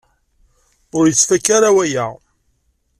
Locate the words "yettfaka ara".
1.07-1.69